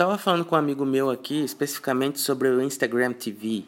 [0.00, 3.64] tava falando com um amigo meu aqui, especificamente sobre o Instagram TV.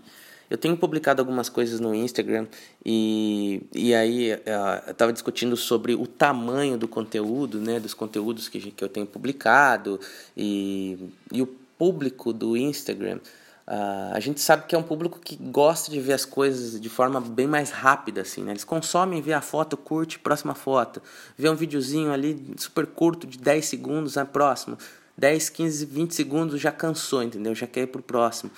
[0.48, 2.46] Eu tenho publicado algumas coisas no Instagram
[2.82, 4.38] e, e aí uh,
[4.86, 9.04] eu estava discutindo sobre o tamanho do conteúdo, né, dos conteúdos que, que eu tenho
[9.04, 10.00] publicado
[10.34, 13.18] e, e o público do Instagram.
[13.66, 16.88] Uh, a gente sabe que é um público que gosta de ver as coisas de
[16.88, 18.52] forma bem mais rápida, assim, né?
[18.52, 21.02] Eles consomem, vê a foto, curte, próxima foto.
[21.36, 24.78] Vê um videozinho ali super curto, de 10 segundos, a próximo.
[25.16, 27.54] 10, 15, 20 segundos já cansou, entendeu?
[27.54, 28.50] Já quer ir pro próximo.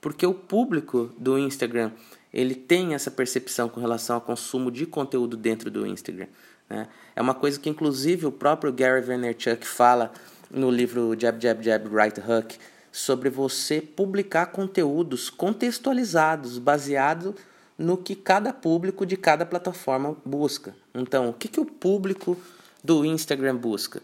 [0.00, 1.90] Porque o público do Instagram,
[2.32, 6.28] ele tem essa percepção com relação ao consumo de conteúdo dentro do Instagram.
[6.68, 6.88] Né?
[7.16, 10.12] É uma coisa que, inclusive, o próprio Gary Vaynerchuk fala
[10.50, 12.56] no livro Jab, Jab, Jab, Right Hook,
[12.90, 17.34] sobre você publicar conteúdos contextualizados, baseado
[17.76, 20.74] no que cada público de cada plataforma busca.
[20.94, 22.36] Então, o que, que o público
[22.82, 24.02] do Instagram busca?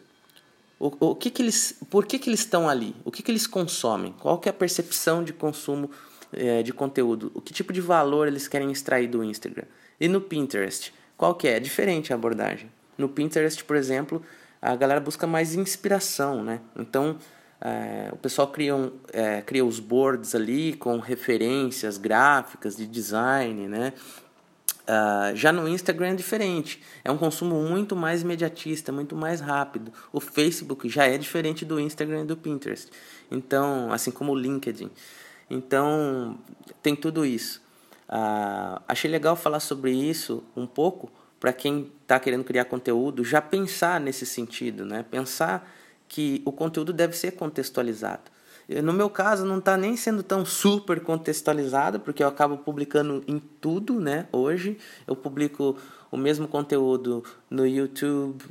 [0.79, 2.95] O, o que, que eles, por que, que eles estão ali?
[3.05, 4.15] O que, que eles consomem?
[4.19, 5.91] Qual que é a percepção de consumo
[6.33, 7.31] é, de conteúdo?
[7.35, 9.65] O que tipo de valor eles querem extrair do Instagram?
[10.01, 11.57] E no Pinterest, qual que é?
[11.57, 12.71] É diferente a abordagem.
[12.99, 14.23] No Pinterest, por exemplo,
[14.61, 16.61] a galera busca mais inspiração, né?
[16.77, 17.19] Então,
[17.61, 23.69] é, o pessoal cria, um, é, cria os boards ali com referências gráficas de design,
[23.69, 23.93] né?
[24.85, 29.91] Uh, já no Instagram é diferente, é um consumo muito mais imediatista, muito mais rápido.
[30.13, 32.91] O Facebook já é diferente do Instagram e do Pinterest,
[33.31, 34.91] então, assim como o LinkedIn.
[35.49, 36.39] Então,
[36.83, 37.63] tem tudo isso.
[38.09, 43.41] Uh, achei legal falar sobre isso um pouco para quem está querendo criar conteúdo, já
[43.41, 45.03] pensar nesse sentido, né?
[45.11, 45.71] Pensar
[46.09, 48.34] que o conteúdo deve ser contextualizado.
[48.69, 53.39] No meu caso, não está nem sendo tão super contextualizado, porque eu acabo publicando em
[53.39, 54.27] tudo, né?
[54.33, 55.77] Hoje eu publico
[56.11, 58.43] o mesmo conteúdo no YouTube,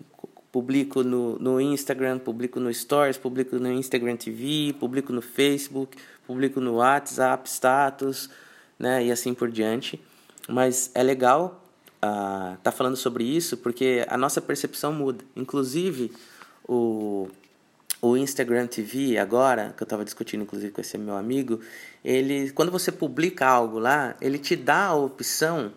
[0.51, 6.59] publico no, no Instagram, publico no Stories, publico no Instagram TV, publico no Facebook, publico
[6.59, 8.29] no WhatsApp, status,
[8.77, 9.03] né?
[9.03, 9.99] E assim por diante.
[10.47, 11.63] Mas é legal
[11.95, 15.23] estar uh, tá falando sobre isso, porque a nossa percepção muda.
[15.35, 16.11] Inclusive,
[16.67, 17.29] o
[18.03, 21.61] o Instagram TV agora, que eu estava discutindo inclusive com esse meu amigo,
[22.03, 25.71] ele quando você publica algo lá, ele te dá a opção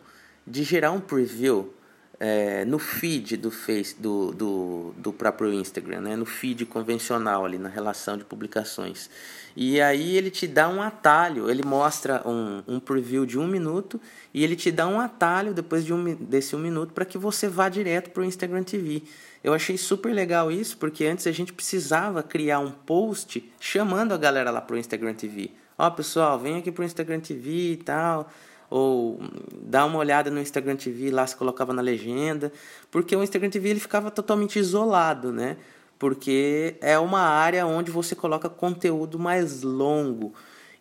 [0.45, 1.73] de gerar um preview
[2.19, 6.17] é, no feed do Face do, do, do próprio Instagram, né?
[6.17, 9.11] no feed convencional ali na relação de publicações.
[9.55, 14.01] E aí ele te dá um atalho, ele mostra um, um preview de um minuto
[14.33, 17.49] e ele te dá um atalho depois de um, desse um minuto para que você
[17.49, 19.03] vá direto para o Instagram TV.
[19.43, 24.19] Eu achei super legal isso, porque antes a gente precisava criar um post chamando a
[24.19, 25.51] galera lá pro Instagram TV.
[25.79, 28.31] Ó, oh, pessoal, vem aqui pro Instagram TV e tal.
[28.69, 29.21] Ou
[29.77, 32.51] dá uma olhada no Instagram TV, lá se colocava na legenda.
[32.91, 35.59] Porque o Instagram TV ele ficava totalmente isolado, né?
[35.99, 40.33] Porque é uma área onde você coloca conteúdo mais longo.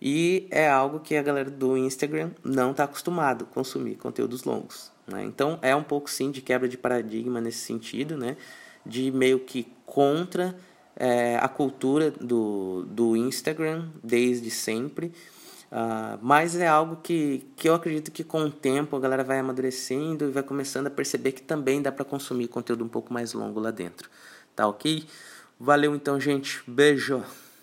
[0.01, 4.94] E é algo que a galera do Instagram não está acostumado a consumir conteúdos longos.
[5.05, 5.25] Né?
[5.25, 8.38] Então é um pouco sim de quebra de paradigma nesse sentido, né?
[8.85, 10.55] de meio que contra
[10.95, 15.11] é, a cultura do, do Instagram desde sempre.
[15.72, 19.40] Uh, mas é algo que, que eu acredito que com o tempo a galera vai
[19.40, 23.34] amadurecendo e vai começando a perceber que também dá para consumir conteúdo um pouco mais
[23.34, 24.09] longo lá dentro.
[24.56, 25.06] Tá ok?
[25.59, 26.62] Valeu então, gente.
[26.68, 27.24] Beijo!